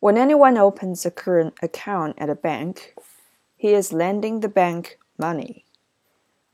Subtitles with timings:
[0.00, 2.94] When anyone opens a current account at a bank,
[3.56, 5.64] he is lending the bank money,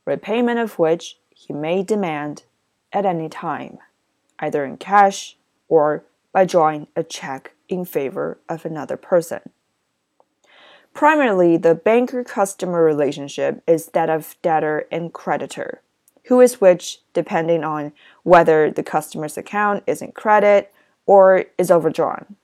[0.06, 2.44] repayment of which he may demand
[2.90, 3.78] at any time,
[4.38, 5.36] either in cash
[5.68, 9.40] or by drawing a check in favor of another person.
[10.94, 15.82] Primarily, the banker customer relationship is that of debtor and creditor,
[16.28, 17.92] who is which depending on
[18.22, 20.72] whether the customer's account is in credit
[21.04, 22.36] or is overdrawn.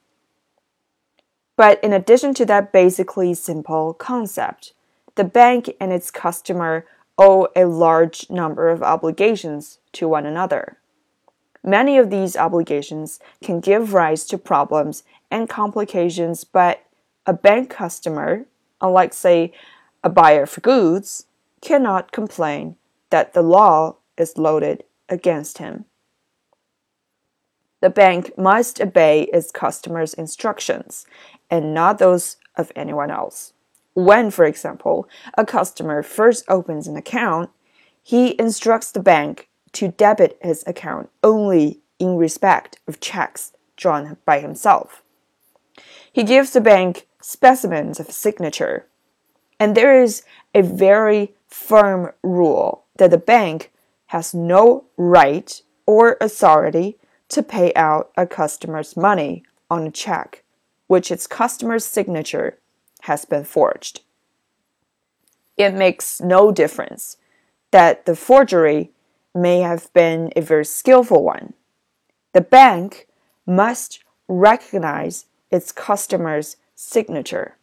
[1.61, 4.73] But in addition to that basically simple concept,
[5.15, 6.87] the bank and its customer
[7.19, 10.79] owe a large number of obligations to one another.
[11.62, 16.83] Many of these obligations can give rise to problems and complications, but
[17.27, 18.47] a bank customer,
[18.81, 19.53] unlike, say,
[20.03, 21.27] a buyer for goods,
[21.61, 22.77] cannot complain
[23.11, 25.84] that the law is loaded against him.
[27.83, 31.06] The bank must obey its customers' instructions
[31.51, 33.53] and not those of anyone else.
[33.95, 37.51] When, for example, a customer first opens an account,
[38.03, 44.41] he instructs the bank to debit his account only in respect of checks drawn by
[44.41, 45.03] himself.
[46.12, 48.87] He gives the bank specimens of signature,
[49.59, 50.23] and there is
[50.55, 53.70] a very firm rule that the bank
[54.07, 56.97] has no right or authority
[57.29, 60.42] to pay out a customer's money on a check
[60.91, 62.58] which its customer's signature
[63.02, 64.00] has been forged.
[65.56, 67.16] It makes no difference
[67.70, 68.91] that the forgery
[69.33, 71.55] may have been a very skillful one.
[72.33, 73.06] The bank
[73.46, 77.56] must recognize its customer's signature.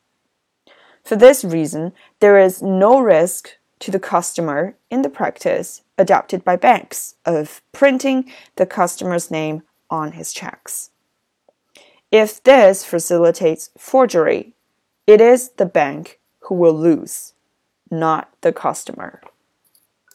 [1.03, 6.55] For this reason, there is no risk to the customer in the practice adopted by
[6.55, 10.91] banks of printing the customer's name on his checks.
[12.11, 14.53] If this facilitates forgery,
[15.05, 17.33] it is the bank who will lose,
[17.91, 19.21] not the customer.